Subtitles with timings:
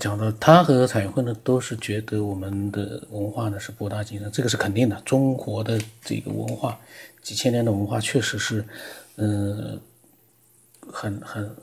[0.00, 4.98] 讲的他和彩云会呢，都是觉得我们的文化呢是博大精深，这个是肯定的。
[5.04, 6.80] 中国的这个文化，
[7.22, 8.64] 几千年的文化确实是，
[9.16, 9.78] 嗯，
[10.90, 11.54] 很很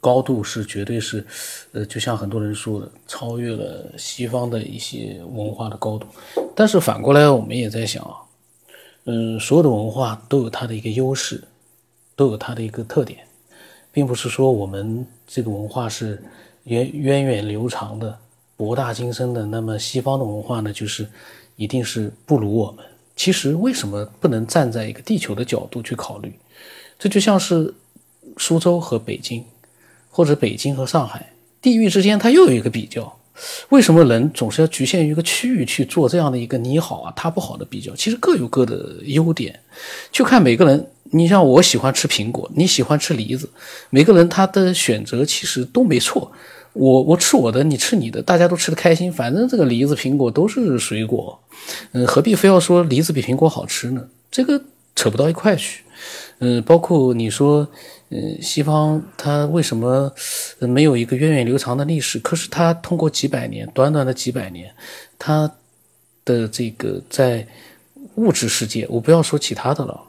[0.00, 1.24] 高度是绝对是，
[1.70, 6.08] 呃，就像很多人说的，超越了西方的一些文化的高度。
[6.56, 8.16] 但是反过来，我们也在想啊，
[9.04, 11.44] 嗯，所有的文化都有它的一个优势，
[12.16, 13.20] 都有它的一个特点，
[13.92, 16.20] 并不是说我们这个文化是。
[16.66, 18.16] 源源远流长的、
[18.56, 21.08] 博大精深的，那么西方的文化呢，就是
[21.56, 22.84] 一定是不如我们。
[23.14, 26.32] 其实为什么不能站在一个地球的角度去考虑？
[26.98, 27.72] 这就像是
[28.36, 29.44] 苏州和北京，
[30.10, 31.32] 或者北京和上海，
[31.62, 33.16] 地域之间它又有一个比较。
[33.68, 37.94] 为什么人总是要局限于一个区域去做这样的一个你好啊他不好的比较？
[37.94, 39.58] 其实各有各的优点，
[40.10, 40.86] 就看每个人。
[41.12, 43.48] 你像我喜欢吃苹果，你喜欢吃梨子，
[43.90, 46.32] 每个人他的选择其实都没错。
[46.72, 49.10] 我我吃我的，你吃你的，大家都吃得开心。
[49.10, 51.38] 反正这个梨子、苹果都是水果，
[51.92, 54.04] 嗯，何必非要说梨子比苹果好吃呢？
[54.32, 54.60] 这个
[54.96, 55.84] 扯不到一块去。
[56.40, 57.66] 嗯，包括你说，
[58.10, 60.12] 嗯，西方它为什么
[60.60, 62.18] 没有一个源远流长的历史？
[62.20, 64.72] 可是它通过几百年，短短的几百年，
[65.18, 65.50] 它
[66.24, 67.46] 的这个在
[68.14, 70.00] 物质世界，我不要说其他的了，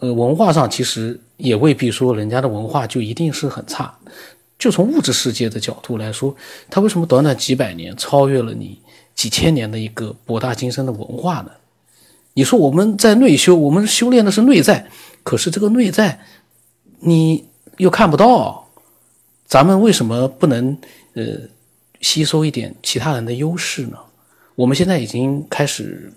[0.00, 3.92] 呃，文化上其实也未必说人家的文化就一定是很差。
[4.56, 6.34] 就从物质世界的角度来说，
[6.70, 8.80] 它为什么短短几百年超越了你
[9.14, 11.50] 几千年的一个博大精深的文化呢？
[12.34, 14.88] 你说我们在内修，我们修炼的是内在，
[15.22, 16.20] 可是这个内在
[17.00, 17.44] 你
[17.76, 18.63] 又看不到，
[19.46, 20.76] 咱们为什么不能
[21.14, 21.38] 呃
[22.00, 23.98] 吸收一点其他人的优势呢？
[24.54, 26.12] 我们现在已经开始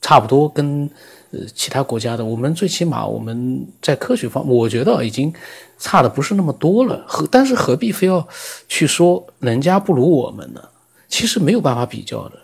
[0.00, 0.90] 差不多跟。
[1.36, 5.34] 呃，其他国家的，我们最起码我们在科学方，我觉得已经
[5.80, 7.04] 差的不是那么多了。
[7.08, 8.24] 何但是何必非要
[8.68, 10.62] 去说人家不如我们呢？
[11.08, 12.38] 其实没有办法比较的，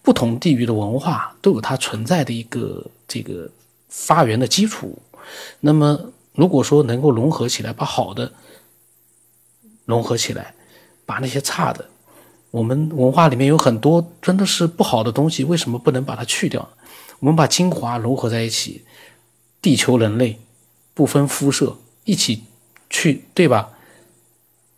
[0.00, 3.46] 不同地域的文化都有它存在的一个这个
[3.90, 4.98] 发源的基础。
[5.60, 6.00] 那么
[6.34, 8.32] 如果说能够融合起来，把好的
[9.92, 10.54] 融合起来，
[11.04, 11.84] 把那些差的，
[12.50, 16.68] 我们文化里面有很多真的是不好的东西，为什么不能把它去掉？
[17.20, 18.84] 我们把精华融合在一起，
[19.60, 20.40] 地球人类
[20.94, 22.44] 不分肤色一起
[22.90, 23.70] 去，对吧？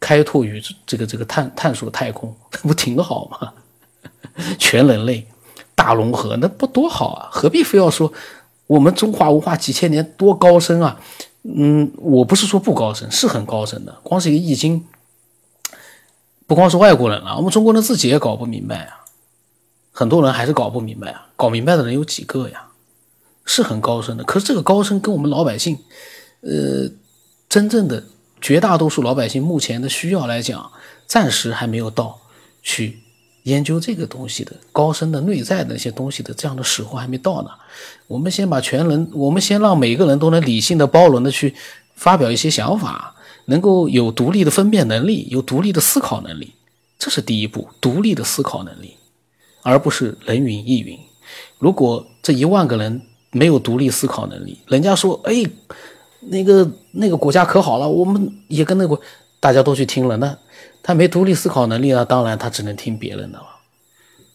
[0.00, 3.54] 开拓宇这个这个探探索太空，那 不挺好吗？
[4.58, 5.26] 全人类
[5.74, 7.28] 大融合，那不多好啊！
[7.32, 8.12] 何必非要说
[8.66, 11.00] 我们中华文化几千年多高深啊？
[11.44, 13.98] 嗯，我不是说不高深，是很高深的。
[14.02, 14.84] 光是一个易经，
[16.46, 19.04] 不光是外国人了，我们中国人自己也搞不明白啊。
[19.92, 22.66] 很多人还是搞不明白啊，搞明白的人有几个呀？
[23.44, 25.78] 是很高深的，可是这个高深跟我们老百姓，
[26.40, 26.90] 呃，
[27.48, 28.02] 真正的
[28.40, 30.72] 绝大多数老百姓目前的需要来讲，
[31.06, 32.18] 暂时还没有到
[32.62, 32.98] 去
[33.44, 37.50] 研究这个东西的高深的内在的那些东西的这样的时候还没到呢。
[38.06, 41.54] 我们先把全人，我们先让每个人都能理性的、包容的去
[41.94, 43.13] 发表一些想法，
[43.46, 46.54] 能够有独立的分辨能力，有独立的思考能力，
[46.98, 48.96] 这是第一步，独立的思考能力。
[49.62, 50.98] 而不是人云亦云。
[51.58, 53.00] 如果这一万个人
[53.30, 55.42] 没有独立思考能力，人家说：“哎，
[56.20, 59.00] 那个那个国家可好了，我们也跟那个
[59.40, 60.36] 大家都去听了。”那
[60.82, 63.46] 他没独立思考能力呢，当然他只能听别人的了。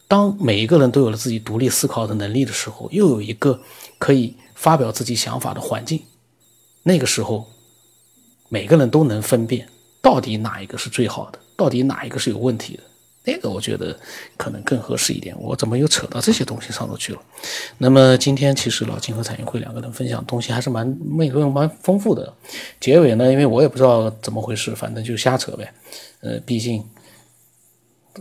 [0.08, 3.60] 当每一个人都有了自己独立思考的能力的时候，又有一个
[3.98, 6.02] 可以发表自己想法的环境，
[6.82, 7.48] 那个时候
[8.50, 9.66] 每个人都能分辨
[10.02, 12.82] 到底哪一个是最好的，到底哪一个是有问题的。
[13.22, 13.96] 那个我觉得
[14.36, 15.36] 可能更合适一点。
[15.38, 17.22] 我怎么又扯到这些东西上头去了？
[17.78, 22.32] 那么今天其实老金和彩云会两个人分享东西还是蛮内容蛮丰富的。
[22.80, 25.72] 结尾呢，因为我也不知道怎么回事，反正就瞎扯呗。
[26.22, 26.82] 呃，毕竟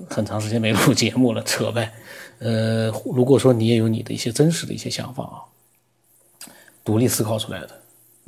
[0.09, 1.91] 很长时间没录节目了，扯呗。
[2.39, 5.47] 呃，如果说你也有你的一些真实的一些想法啊，
[6.83, 7.78] 独立思考出来的，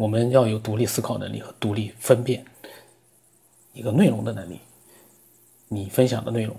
[0.02, 2.44] 我们要有独立思考能力和独立分辨
[3.72, 4.60] 一个内容的能力。
[5.68, 6.56] 你分享的内容，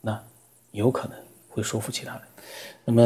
[0.00, 0.24] 那
[0.70, 1.18] 有可能
[1.50, 2.22] 会说服其他人。
[2.86, 2.96] 那么。